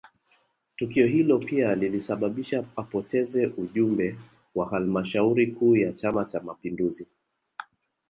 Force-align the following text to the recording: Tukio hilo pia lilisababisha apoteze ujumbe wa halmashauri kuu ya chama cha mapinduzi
Tukio 0.75 1.05
hilo 1.07 1.39
pia 1.39 1.75
lilisababisha 1.75 2.65
apoteze 2.75 3.45
ujumbe 3.47 4.15
wa 4.55 4.69
halmashauri 4.69 5.47
kuu 5.47 5.75
ya 5.75 5.93
chama 5.93 6.25
cha 6.25 6.39
mapinduzi 6.39 7.07